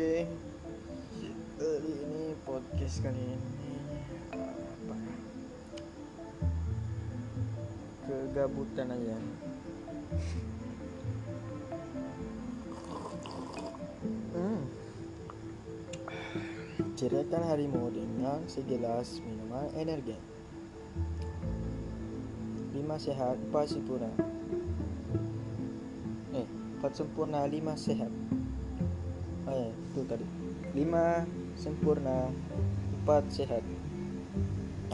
[0.00, 0.24] Oke,
[1.60, 3.76] kali ini podcast kali ini
[4.32, 4.96] apa?
[8.08, 9.16] Kegabutan aja.
[14.32, 14.64] Hmm.
[16.96, 20.16] Ceritakan harimu dengan segelas minuman energi.
[22.72, 24.08] Lima sehat, empat sempurna.
[26.32, 26.48] Eh,
[26.80, 28.08] empat sempurna, lima sehat.
[29.50, 30.22] Oh ya, itu tadi.
[30.78, 31.26] Lima
[31.58, 32.30] sempurna,
[33.02, 33.66] empat sehat.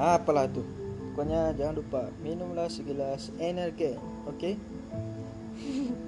[0.00, 0.64] Ah, apalah tuh.
[1.12, 4.50] Pokoknya jangan lupa minumlah segelas energi, oke?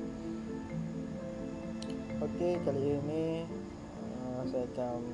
[2.18, 3.46] Oke, kali ini
[4.26, 5.06] uh, saya akan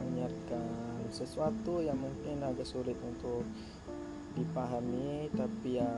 [0.00, 3.44] menyiarkan sesuatu yang mungkin agak sulit untuk
[4.32, 5.92] dipahami, tapi ya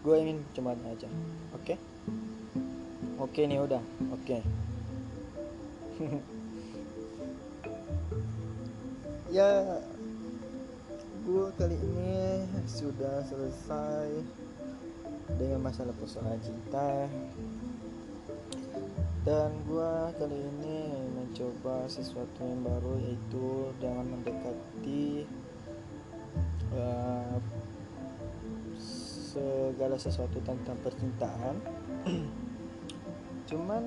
[0.00, 1.04] gue ingin cuma aja,
[1.52, 1.76] oke?
[3.20, 4.40] Oke nih udah, oke.
[9.36, 9.80] ya,
[11.24, 14.08] gue kali ini sudah selesai
[15.36, 17.08] dengan masalah persoalan cinta.
[19.22, 25.22] Dan gua kali ini mencoba sesuatu yang baru yaitu dengan mendekati
[26.74, 27.38] uh,
[28.74, 31.54] segala sesuatu tentang percintaan
[33.52, 33.84] cuman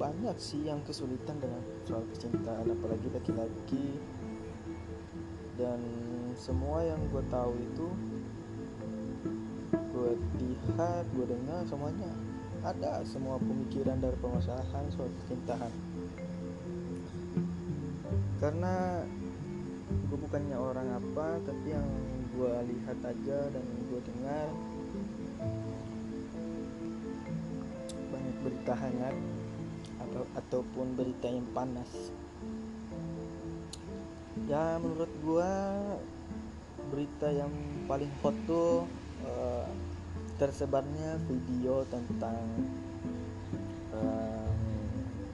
[0.00, 4.00] banyak sih yang kesulitan dengan soal percintaan apalagi laki-laki.
[5.60, 5.84] Dan
[6.32, 7.88] semua yang gue tahu itu
[9.92, 12.08] gue lihat gue dengar semuanya
[12.64, 13.04] ada.
[13.04, 15.92] Semua pemikiran dari permasalahan soal percintaan
[18.42, 19.06] karena
[20.10, 21.86] gue bukannya orang apa tapi yang
[22.34, 24.50] gue lihat aja dan gue dengar
[28.72, 29.16] berita hangat
[30.00, 31.92] atau ataupun berita yang panas
[34.48, 35.52] ya menurut gue
[36.88, 37.52] berita yang
[37.84, 38.88] paling hot tuh
[39.28, 39.68] uh,
[40.40, 42.40] tersebarnya video tentang
[43.92, 44.56] um,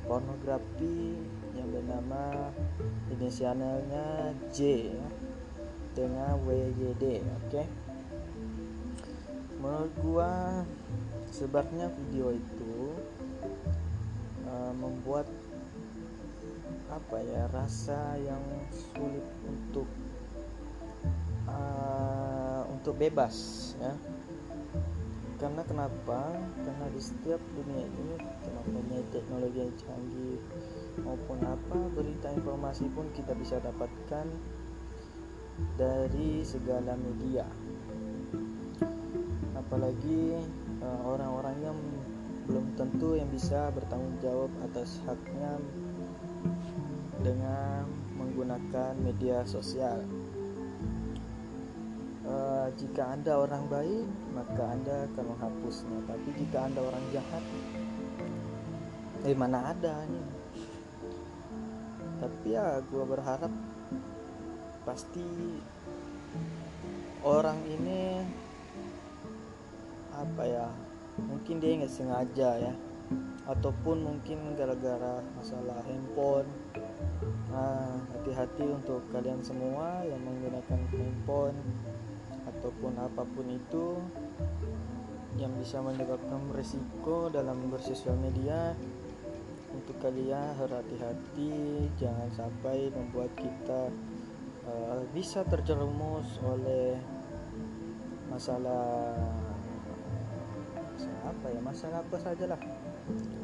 [0.02, 1.14] pornografi
[1.54, 2.50] yang bernama
[3.14, 4.90] inisialnya J
[5.94, 7.66] dengan WYD oke okay?
[9.62, 10.30] menurut gua
[11.28, 12.74] sebarnya video itu
[14.46, 15.26] uh, membuat
[16.88, 18.40] apa ya rasa yang
[18.72, 19.88] sulit untuk
[21.48, 23.36] uh, untuk bebas
[23.80, 23.92] ya.
[25.38, 26.34] Karena kenapa?
[26.66, 30.38] Karena di setiap dunia ini kenapa teknologi yang canggih
[31.06, 34.26] maupun apa berita informasi pun kita bisa dapatkan
[35.78, 37.46] dari segala media.
[39.54, 40.42] Apalagi
[40.82, 41.78] uh, orang-orang yang
[42.48, 45.60] belum tentu yang bisa bertanggung jawab atas haknya
[47.20, 47.84] dengan
[48.16, 50.00] menggunakan media sosial
[52.28, 54.04] Uh, jika Anda orang baik,
[54.36, 55.96] maka Anda akan menghapusnya.
[56.04, 57.40] Tapi jika Anda orang jahat,
[59.24, 60.28] eh mana ada nih.
[62.20, 63.48] Tapi ya gue berharap
[64.84, 65.24] pasti
[67.24, 68.20] orang ini
[70.12, 70.68] apa ya
[71.26, 72.74] mungkin dia nggak sengaja ya.
[73.48, 76.46] Ataupun mungkin gara-gara masalah handphone.
[77.48, 81.58] Nah hati-hati untuk kalian semua yang menggunakan handphone
[82.48, 84.00] ataupun apa pun itu
[85.38, 88.74] yang bisa menyebabkan resiko dalam bersosial media.
[89.68, 93.88] Untuk kalian hati-hati jangan sampai membuat kita
[94.66, 96.98] uh, bisa terjerumus oleh
[98.28, 99.16] masalah
[101.28, 102.60] apa ya masalah apa sajalah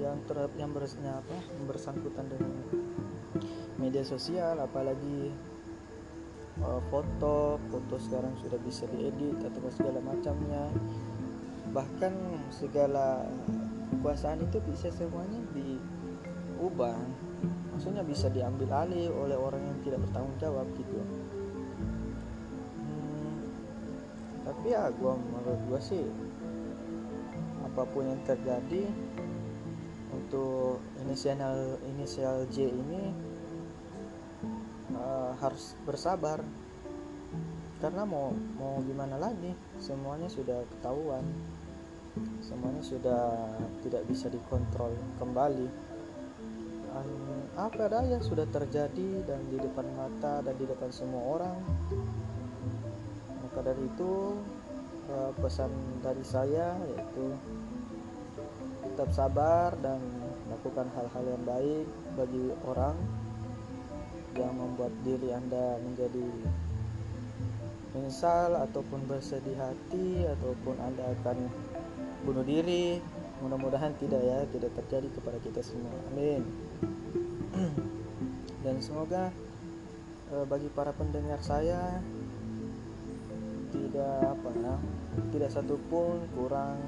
[0.01, 1.37] yang ter yang bersnya apa
[1.69, 2.53] bersangkutan dengan
[3.81, 5.33] media sosial apalagi
[6.63, 10.71] uh, foto foto sekarang sudah bisa diedit atau segala macamnya.
[11.75, 12.15] Bahkan
[12.55, 13.27] segala
[13.91, 16.95] kekuasaan itu bisa semuanya diubah.
[17.75, 21.03] Maksudnya bisa diambil alih oleh orang yang tidak bertanggung jawab gitu.
[22.79, 23.51] Hmm,
[24.47, 26.07] tapi ya gua menurut gua sih
[27.75, 28.87] apa pun yang terjadi
[30.15, 33.11] untuk inisial inisial J ini
[34.95, 36.39] uh, harus bersabar.
[37.83, 39.51] Karena mau mau gimana lagi
[39.83, 41.27] semuanya sudah ketahuan.
[42.47, 43.27] Semuanya sudah
[43.83, 45.67] tidak bisa dikontrol kembali.
[46.95, 51.59] Um, apa daya sudah terjadi dan di depan mata dan di depan semua orang.
[53.43, 54.39] Maka dari itu
[55.11, 55.71] uh, pesan
[56.01, 57.25] dari saya yaitu
[58.85, 59.99] tetap sabar dan
[60.53, 62.97] lakukan hal-hal yang baik bagi orang
[64.35, 66.27] yang membuat diri anda menjadi
[67.95, 71.47] menyesal ataupun bersedih hati ataupun anda akan
[72.27, 72.99] bunuh diri.
[73.43, 75.95] Mudah-mudahan tidak ya tidak terjadi kepada kita semua.
[76.11, 76.43] Amin.
[78.65, 79.31] Dan semoga
[80.35, 82.03] eh, bagi para pendengar saya
[83.75, 84.75] tidak apa ya
[85.35, 86.79] tidak satupun kurang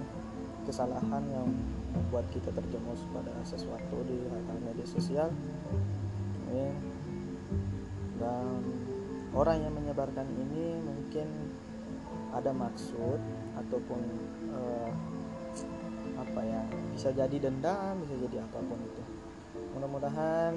[0.62, 1.46] kesalahan yang
[1.90, 5.30] membuat kita terjerumus pada sesuatu di hal-hal media sosial.
[6.46, 6.96] Amin
[8.16, 8.64] dan
[9.36, 11.28] orang yang menyebarkan ini mungkin
[12.32, 13.20] ada maksud
[13.56, 14.00] ataupun
[14.52, 14.90] uh,
[16.16, 16.60] apa ya
[16.92, 19.02] bisa jadi dendam bisa jadi apa pun itu.
[19.76, 20.52] Mudah-mudahan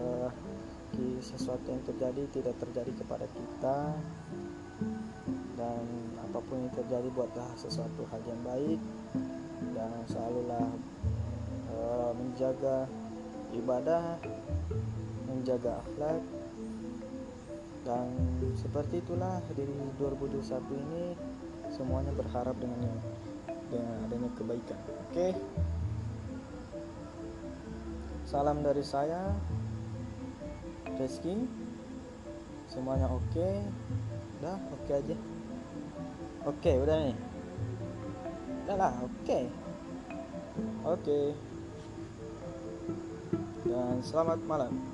[0.00, 0.28] uh,
[1.22, 3.96] sesuatu yang terjadi tidak terjadi kepada kita
[5.62, 5.86] dan
[6.18, 8.80] apa pun yang terjadi buatlah sesuatu hal yang baik
[9.78, 10.66] dan selalulah
[11.70, 12.90] uh, menjaga
[13.54, 14.18] ibadah
[15.30, 16.22] menjaga akhlak
[17.86, 18.10] dan
[18.58, 19.62] seperti itulah di
[19.98, 21.04] 2021 ini
[21.70, 22.98] semuanya berharap dengan
[23.70, 25.32] dengan adanya kebaikan oke okay?
[28.26, 29.30] salam dari saya
[30.98, 31.46] Reski
[32.66, 33.62] semuanya oke okay.
[34.42, 35.31] udah oke okay aja
[36.42, 37.16] oke okay, udah nih
[38.66, 39.44] udah lah oke okay.
[40.82, 41.26] oke okay.
[43.62, 44.91] dan selamat malam